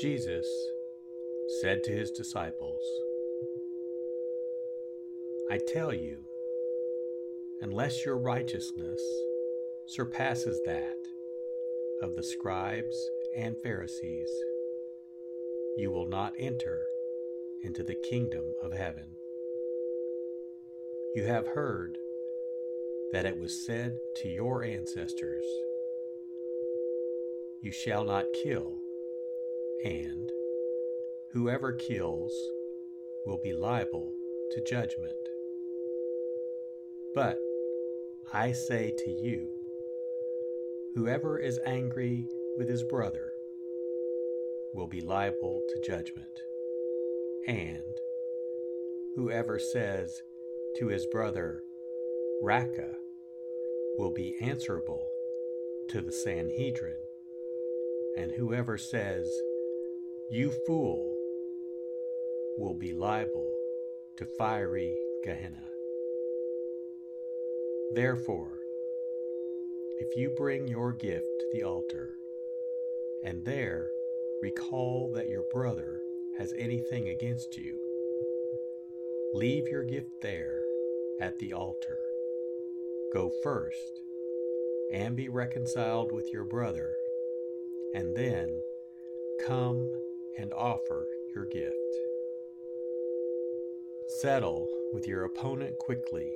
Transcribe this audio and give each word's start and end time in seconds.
Jesus 0.00 0.46
said 1.60 1.84
to 1.84 1.92
his 1.92 2.10
disciples, 2.10 2.80
I 5.50 5.58
tell 5.68 5.92
you, 5.92 6.16
unless 7.60 8.06
your 8.06 8.16
righteousness 8.16 9.02
surpasses 9.88 10.58
that 10.64 10.96
of 12.02 12.16
the 12.16 12.22
scribes 12.22 12.96
and 13.36 13.54
Pharisees, 13.62 14.30
you 15.76 15.90
will 15.90 16.08
not 16.08 16.32
enter 16.38 16.80
into 17.62 17.82
the 17.82 18.00
kingdom 18.08 18.44
of 18.62 18.72
heaven. 18.72 19.04
You 21.14 21.24
have 21.26 21.48
heard 21.48 21.98
that 23.12 23.26
it 23.26 23.38
was 23.38 23.66
said 23.66 23.98
to 24.22 24.28
your 24.28 24.64
ancestors, 24.64 25.44
You 27.60 27.70
shall 27.70 28.04
not 28.04 28.24
kill 28.42 28.78
and 29.84 30.30
whoever 31.32 31.72
kills 31.72 32.32
will 33.26 33.40
be 33.42 33.52
liable 33.52 34.12
to 34.52 34.64
judgment. 34.64 35.12
But 37.14 37.38
I 38.32 38.52
say 38.52 38.92
to 38.96 39.10
you, 39.10 39.48
whoever 40.94 41.38
is 41.38 41.58
angry 41.66 42.26
with 42.56 42.68
his 42.68 42.82
brother 42.82 43.32
will 44.74 44.86
be 44.86 45.00
liable 45.00 45.62
to 45.68 45.90
judgment, 45.90 46.40
and 47.46 47.82
whoever 49.16 49.58
says 49.58 50.22
to 50.78 50.88
his 50.88 51.06
brother, 51.06 51.62
Raca, 52.42 52.94
will 53.96 54.12
be 54.12 54.36
answerable 54.40 55.06
to 55.88 56.00
the 56.00 56.12
Sanhedrin, 56.12 57.00
and 58.16 58.32
whoever 58.32 58.78
says, 58.78 59.28
you 60.30 60.52
fool 60.64 61.16
will 62.56 62.74
be 62.74 62.92
liable 62.92 63.52
to 64.16 64.24
fiery 64.38 64.96
Gehenna. 65.24 65.64
Therefore, 67.96 68.56
if 69.98 70.16
you 70.16 70.32
bring 70.36 70.68
your 70.68 70.92
gift 70.92 71.26
to 71.40 71.46
the 71.52 71.64
altar, 71.64 72.14
and 73.24 73.44
there 73.44 73.88
recall 74.40 75.10
that 75.16 75.28
your 75.28 75.42
brother 75.52 76.00
has 76.38 76.54
anything 76.56 77.08
against 77.08 77.56
you, 77.56 77.76
leave 79.34 79.66
your 79.66 79.82
gift 79.82 80.12
there 80.22 80.60
at 81.20 81.36
the 81.40 81.52
altar. 81.52 81.98
Go 83.12 83.32
first 83.42 84.00
and 84.92 85.16
be 85.16 85.28
reconciled 85.28 86.12
with 86.12 86.30
your 86.32 86.44
brother, 86.44 86.92
and 87.94 88.16
then 88.16 88.48
come 89.44 89.99
and 90.38 90.52
offer 90.52 91.06
your 91.34 91.46
gift. 91.46 91.74
Settle 94.20 94.68
with 94.92 95.06
your 95.06 95.24
opponent 95.24 95.78
quickly 95.78 96.32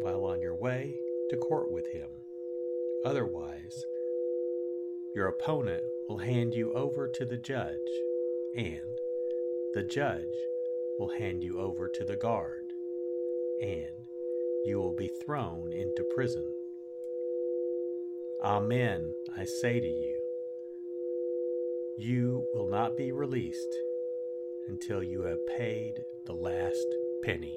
while 0.00 0.24
on 0.24 0.40
your 0.40 0.56
way 0.56 0.94
to 1.30 1.36
court 1.36 1.70
with 1.70 1.86
him. 1.92 2.08
Otherwise, 3.04 3.84
your 5.14 5.28
opponent 5.28 5.82
will 6.08 6.18
hand 6.18 6.54
you 6.54 6.72
over 6.72 7.06
to 7.06 7.24
the 7.24 7.36
judge, 7.36 7.76
and 8.56 8.98
the 9.74 9.82
judge 9.84 10.24
will 10.98 11.10
hand 11.10 11.42
you 11.42 11.60
over 11.60 11.88
to 11.88 12.04
the 12.04 12.16
guard, 12.16 12.64
and 13.62 13.86
you 14.64 14.78
will 14.78 14.94
be 14.96 15.10
thrown 15.24 15.72
into 15.72 16.04
prison. 16.14 16.46
Amen, 18.42 19.12
I 19.36 19.44
say 19.44 19.80
to 19.80 19.86
you, 19.86 20.23
you 21.96 22.44
will 22.52 22.68
not 22.68 22.96
be 22.96 23.12
released 23.12 23.74
until 24.68 25.02
you 25.02 25.22
have 25.22 25.38
paid 25.56 25.94
the 26.26 26.32
last 26.32 26.86
penny. 27.22 27.56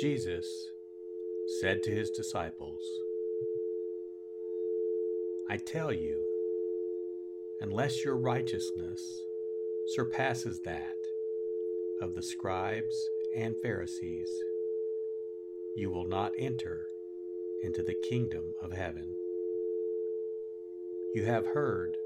Jesus 0.00 0.70
said 1.60 1.82
to 1.82 1.90
his 1.90 2.10
disciples, 2.10 2.80
I 5.50 5.56
tell 5.56 5.92
you, 5.92 6.24
unless 7.60 8.04
your 8.04 8.16
righteousness 8.16 9.00
surpasses 9.96 10.60
that 10.64 10.94
of 12.00 12.14
the 12.14 12.22
scribes 12.22 12.94
and 13.34 13.56
Pharisees, 13.60 14.30
you 15.74 15.90
will 15.90 16.06
not 16.06 16.30
enter 16.38 16.86
into 17.64 17.82
the 17.82 17.96
kingdom 18.08 18.54
of 18.62 18.70
heaven. 18.70 19.16
You 21.12 21.24
have 21.24 21.46
heard 21.46 21.96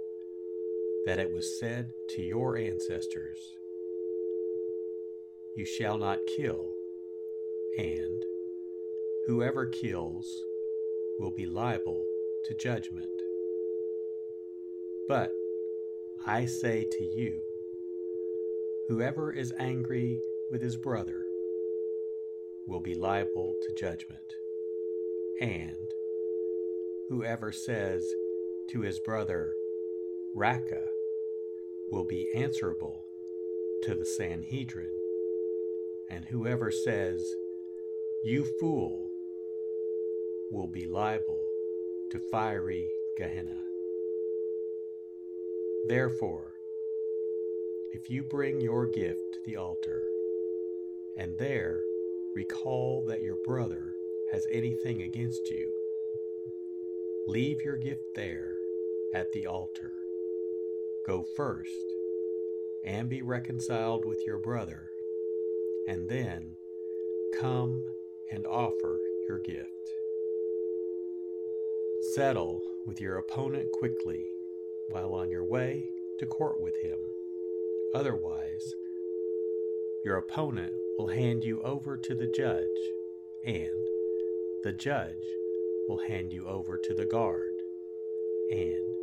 that 1.04 1.18
it 1.18 1.30
was 1.30 1.58
said 1.60 1.92
to 2.10 2.22
your 2.22 2.56
ancestors, 2.56 3.38
You 5.54 5.66
shall 5.66 5.98
not 5.98 6.20
kill 6.38 6.72
and 7.78 8.22
whoever 9.26 9.66
kills 9.66 10.44
will 11.18 11.30
be 11.30 11.46
liable 11.46 12.04
to 12.44 12.54
judgment. 12.54 13.06
But 15.08 15.30
I 16.26 16.46
say 16.46 16.84
to 16.84 17.04
you, 17.04 17.40
whoever 18.88 19.32
is 19.32 19.52
angry 19.58 20.20
with 20.50 20.60
his 20.60 20.76
brother 20.76 21.24
will 22.66 22.80
be 22.80 22.94
liable 22.94 23.54
to 23.62 23.74
judgment, 23.74 24.34
and 25.40 25.76
whoever 27.08 27.52
says 27.52 28.06
to 28.70 28.80
his 28.80 29.00
brother, 29.00 29.52
Raca, 30.34 30.84
will 31.90 32.04
be 32.04 32.28
answerable 32.34 33.04
to 33.82 33.94
the 33.94 34.06
Sanhedrin, 34.06 34.92
and 36.08 36.24
whoever 36.26 36.70
says 36.70 37.22
you 38.24 38.44
fool 38.60 39.10
will 40.52 40.68
be 40.68 40.86
liable 40.86 41.44
to 42.12 42.20
fiery 42.30 42.88
Gehenna. 43.18 43.58
Therefore, 45.88 46.52
if 47.90 48.08
you 48.08 48.22
bring 48.22 48.60
your 48.60 48.86
gift 48.86 49.18
to 49.32 49.40
the 49.44 49.56
altar, 49.56 50.04
and 51.16 51.36
there 51.36 51.80
recall 52.36 53.04
that 53.08 53.22
your 53.22 53.36
brother 53.44 53.92
has 54.30 54.46
anything 54.52 55.02
against 55.02 55.50
you, 55.50 55.72
leave 57.26 57.60
your 57.62 57.76
gift 57.76 58.04
there 58.14 58.54
at 59.16 59.32
the 59.32 59.48
altar. 59.48 59.92
Go 61.08 61.24
first 61.34 61.92
and 62.84 63.08
be 63.08 63.20
reconciled 63.20 64.04
with 64.04 64.22
your 64.24 64.38
brother, 64.38 64.90
and 65.88 66.08
then 66.08 66.54
come 67.40 67.82
and 68.32 68.46
offer 68.46 68.98
your 69.28 69.38
gift. 69.38 69.68
Settle 72.14 72.60
with 72.86 73.00
your 73.00 73.18
opponent 73.18 73.70
quickly 73.72 74.24
while 74.88 75.14
on 75.14 75.30
your 75.30 75.44
way 75.44 75.88
to 76.18 76.26
court 76.26 76.60
with 76.60 76.74
him. 76.82 76.98
Otherwise, 77.94 78.74
your 80.04 80.16
opponent 80.16 80.72
will 80.98 81.08
hand 81.08 81.44
you 81.44 81.60
over 81.62 81.96
to 81.96 82.14
the 82.14 82.26
judge, 82.36 82.66
and 83.44 83.86
the 84.64 84.72
judge 84.72 85.24
will 85.88 86.00
hand 86.08 86.32
you 86.32 86.46
over 86.46 86.78
to 86.82 86.94
the 86.94 87.06
guard, 87.06 87.52
and 88.50 88.96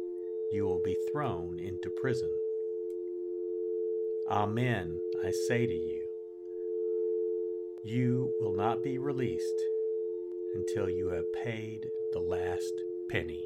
you 0.52 0.66
will 0.66 0.82
be 0.84 0.98
thrown 1.12 1.60
into 1.60 1.90
prison. 2.02 2.32
Amen, 4.30 5.00
I 5.24 5.32
say 5.48 5.66
to 5.66 5.74
you 5.74 6.09
you 7.84 8.34
will 8.40 8.54
not 8.54 8.84
be 8.84 8.98
released 8.98 9.62
until 10.54 10.90
you 10.90 11.10
have 11.10 11.32
paid 11.34 11.88
the 12.14 12.20
last 12.20 12.74
penny. 13.10 13.46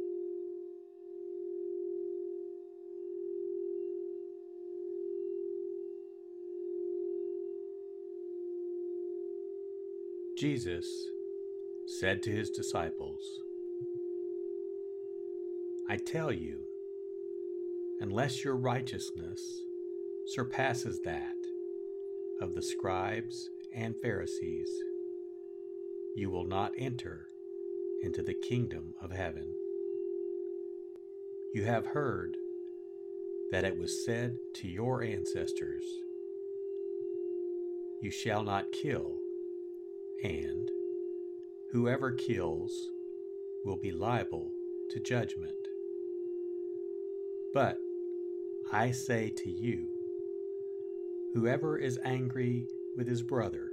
Jesus 10.41 10.87
said 11.99 12.23
to 12.23 12.31
his 12.31 12.49
disciples, 12.49 13.21
I 15.87 15.97
tell 15.97 16.31
you, 16.31 16.61
unless 17.99 18.43
your 18.43 18.55
righteousness 18.55 19.39
surpasses 20.25 20.99
that 21.05 21.35
of 22.41 22.55
the 22.55 22.63
scribes 22.63 23.51
and 23.75 23.93
Pharisees, 24.01 24.67
you 26.15 26.31
will 26.31 26.47
not 26.47 26.71
enter 26.75 27.27
into 28.01 28.23
the 28.23 28.33
kingdom 28.49 28.95
of 28.99 29.11
heaven. 29.11 29.53
You 31.53 31.65
have 31.65 31.85
heard 31.85 32.35
that 33.51 33.63
it 33.63 33.77
was 33.77 34.03
said 34.03 34.37
to 34.55 34.67
your 34.67 35.03
ancestors, 35.03 35.83
You 38.01 38.09
shall 38.09 38.41
not 38.41 38.71
kill 38.71 39.19
and 40.23 40.69
whoever 41.71 42.11
kills 42.11 42.71
will 43.65 43.77
be 43.77 43.91
liable 43.91 44.51
to 44.91 44.99
judgment. 44.99 45.55
But 47.53 47.77
I 48.71 48.91
say 48.91 49.29
to 49.29 49.49
you, 49.49 49.87
whoever 51.33 51.77
is 51.77 51.99
angry 52.03 52.67
with 52.95 53.07
his 53.07 53.21
brother 53.21 53.71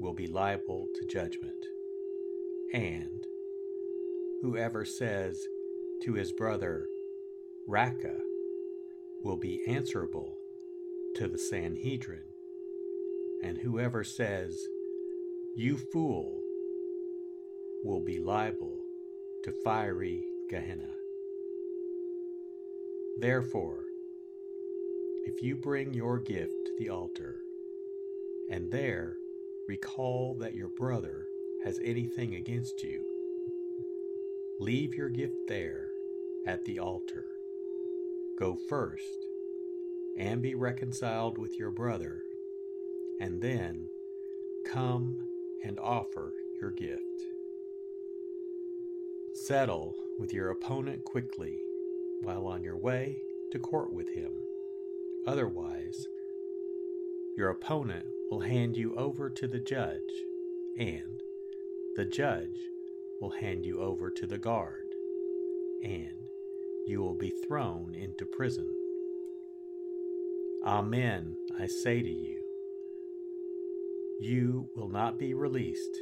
will 0.00 0.14
be 0.14 0.26
liable 0.26 0.86
to 0.94 1.06
judgment, 1.06 1.66
and 2.72 3.24
whoever 4.42 4.84
says 4.84 5.44
to 6.02 6.14
his 6.14 6.32
brother, 6.32 6.86
Raca, 7.66 8.16
will 9.22 9.36
be 9.36 9.60
answerable 9.66 10.36
to 11.16 11.26
the 11.26 11.38
Sanhedrin, 11.38 12.22
and 13.42 13.58
whoever 13.58 14.04
says, 14.04 14.64
you 15.58 15.76
fool 15.76 16.40
will 17.82 17.98
be 17.98 18.20
liable 18.20 18.78
to 19.42 19.50
fiery 19.64 20.22
Gehenna. 20.48 20.94
Therefore, 23.18 23.80
if 25.24 25.42
you 25.42 25.56
bring 25.56 25.92
your 25.92 26.20
gift 26.20 26.52
to 26.66 26.72
the 26.78 26.90
altar, 26.90 27.40
and 28.48 28.70
there 28.70 29.16
recall 29.66 30.36
that 30.38 30.54
your 30.54 30.68
brother 30.68 31.26
has 31.64 31.80
anything 31.82 32.36
against 32.36 32.80
you, 32.84 33.04
leave 34.60 34.94
your 34.94 35.08
gift 35.08 35.34
there 35.48 35.88
at 36.46 36.64
the 36.66 36.78
altar. 36.78 37.24
Go 38.38 38.56
first 38.68 39.26
and 40.16 40.40
be 40.40 40.54
reconciled 40.54 41.36
with 41.36 41.58
your 41.58 41.72
brother, 41.72 42.22
and 43.20 43.42
then 43.42 43.88
come 44.64 45.18
and 45.64 45.78
offer 45.78 46.32
your 46.60 46.70
gift. 46.70 47.02
Settle 49.34 49.94
with 50.18 50.32
your 50.32 50.50
opponent 50.50 51.04
quickly 51.04 51.58
while 52.22 52.46
on 52.46 52.62
your 52.62 52.76
way 52.76 53.16
to 53.52 53.58
court 53.58 53.92
with 53.92 54.08
him. 54.14 54.32
Otherwise, 55.26 56.06
your 57.36 57.50
opponent 57.50 58.06
will 58.30 58.40
hand 58.40 58.76
you 58.76 58.94
over 58.96 59.30
to 59.30 59.46
the 59.46 59.60
judge, 59.60 60.00
and 60.78 61.20
the 61.96 62.04
judge 62.04 62.58
will 63.20 63.30
hand 63.30 63.64
you 63.64 63.80
over 63.80 64.10
to 64.10 64.26
the 64.26 64.38
guard, 64.38 64.86
and 65.82 66.28
you 66.86 67.00
will 67.00 67.14
be 67.14 67.32
thrown 67.46 67.94
into 67.94 68.26
prison. 68.26 68.68
Amen, 70.64 71.36
I 71.58 71.66
say 71.66 72.02
to 72.02 72.10
you 72.10 72.37
you 74.18 74.68
will 74.74 74.88
not 74.88 75.18
be 75.18 75.32
released 75.32 75.96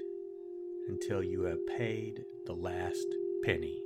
until 0.89 1.23
you 1.23 1.43
have 1.43 1.67
paid 1.67 2.25
the 2.47 2.55
last 2.55 3.07
penny. 3.45 3.86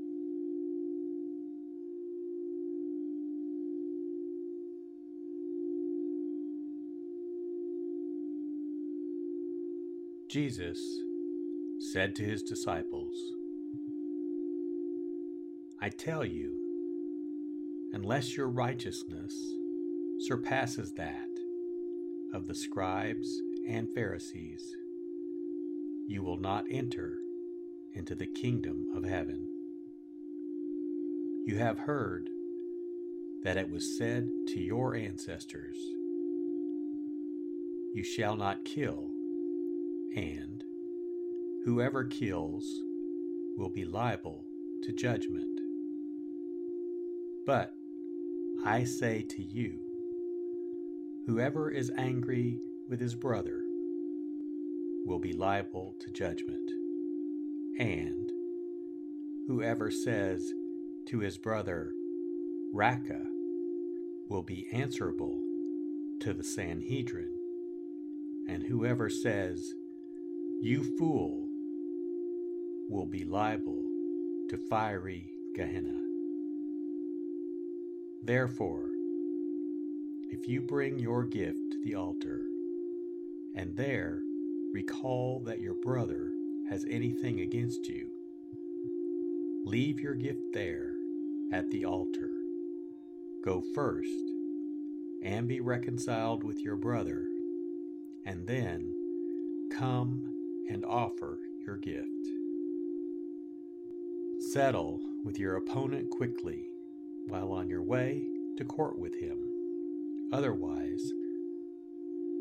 Jesus 10.31 10.79
said 11.91 12.15
to 12.15 12.23
his 12.23 12.41
disciples, 12.41 13.13
I 15.81 15.89
tell 15.89 16.23
you, 16.23 16.57
unless 17.91 18.37
your 18.37 18.47
righteousness 18.47 19.33
surpasses 20.19 20.93
that 20.93 21.27
of 22.33 22.47
the 22.47 22.55
scribes 22.55 23.27
and 23.67 23.93
Pharisees, 23.93 24.63
you 26.07 26.23
will 26.23 26.39
not 26.39 26.63
enter 26.71 27.17
into 27.93 28.15
the 28.15 28.27
kingdom 28.27 28.85
of 28.95 29.03
heaven. 29.03 29.45
You 31.45 31.57
have 31.57 31.79
heard 31.79 32.29
that 33.43 33.57
it 33.57 33.69
was 33.69 33.97
said 33.97 34.29
to 34.53 34.61
your 34.61 34.95
ancestors, 34.95 35.75
You 37.93 38.05
shall 38.05 38.37
not 38.37 38.63
kill, 38.63 39.09
and 40.15 40.63
whoever 41.65 42.03
kills 42.03 42.65
will 43.57 43.69
be 43.69 43.85
liable 43.85 44.45
to 44.83 44.93
judgment. 44.93 45.59
But 47.45 47.73
I 48.65 48.83
say 48.83 49.23
to 49.23 49.41
you, 49.41 49.79
whoever 51.27 51.69
is 51.69 51.91
angry 51.97 52.59
with 52.89 52.99
his 52.99 53.15
brother 53.15 53.61
will 55.05 55.19
be 55.19 55.33
liable 55.33 55.95
to 55.99 56.11
judgment. 56.11 56.69
And 57.79 58.29
whoever 59.47 59.89
says 59.89 60.51
to 61.07 61.19
his 61.19 61.37
brother, 61.37 61.91
Raca, 62.73 63.21
will 64.29 64.43
be 64.43 64.67
answerable 64.71 65.41
to 66.21 66.33
the 66.33 66.43
Sanhedrin. 66.43 67.33
And 68.47 68.63
whoever 68.63 69.09
says, 69.09 69.73
You 70.63 70.83
fool, 70.99 71.47
will 72.87 73.07
be 73.07 73.25
liable 73.25 73.83
to 74.51 74.59
fiery 74.69 75.27
Gehenna. 75.55 75.99
Therefore, 78.23 78.85
if 80.29 80.47
you 80.47 80.61
bring 80.61 80.99
your 80.99 81.23
gift 81.23 81.57
to 81.71 81.81
the 81.83 81.95
altar, 81.95 82.41
and 83.55 83.75
there 83.75 84.19
recall 84.71 85.41
that 85.47 85.61
your 85.61 85.73
brother 85.73 86.29
has 86.69 86.85
anything 86.87 87.39
against 87.39 87.87
you, 87.87 88.11
leave 89.65 89.99
your 89.99 90.13
gift 90.13 90.43
there 90.53 90.91
at 91.51 91.71
the 91.71 91.85
altar. 91.85 92.29
Go 93.43 93.63
first 93.73 94.29
and 95.23 95.47
be 95.47 95.59
reconciled 95.59 96.43
with 96.43 96.59
your 96.59 96.75
brother, 96.75 97.25
and 98.27 98.45
then 98.45 98.93
come 99.75 100.30
and 100.71 100.85
offer 100.85 101.37
your 101.67 101.75
gift. 101.77 102.07
Settle 104.53 105.01
with 105.25 105.37
your 105.37 105.57
opponent 105.57 106.09
quickly 106.09 106.65
while 107.27 107.51
on 107.51 107.69
your 107.69 107.83
way 107.83 108.25
to 108.57 108.63
court 108.63 108.97
with 108.97 109.13
him. 109.19 109.37
Otherwise, 110.31 111.11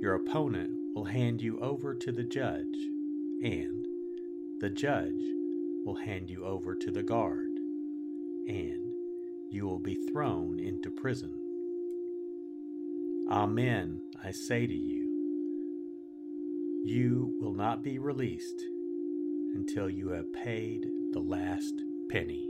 your 0.01 0.15
opponent 0.15 0.71
will 0.95 1.05
hand 1.05 1.43
you 1.43 1.59
over 1.59 1.95
to 1.95 2.13
the 2.13 2.25
judge, 2.25 2.79
and 3.43 3.85
the 4.61 4.71
judge 4.71 5.23
will 5.85 5.97
hand 5.97 6.31
you 6.31 6.45
over 6.45 6.77
to 6.77 6.91
the 6.91 7.03
guard, 7.03 7.51
and 8.49 8.93
you 9.51 9.67
will 9.67 9.81
be 9.81 9.97
thrown 10.11 10.61
into 10.61 10.91
prison. 10.91 11.35
Amen, 13.29 14.01
I 14.25 14.31
say 14.31 14.67
to 14.67 14.75
you, 14.75 15.00
you 16.83 17.35
will 17.41 17.55
not 17.55 17.83
be 17.83 17.99
released 17.99 18.63
until 19.55 19.91
you 19.91 20.11
have 20.11 20.33
paid 20.33 20.87
the 21.13 21.21
last 21.21 21.75
penny. 22.09 22.50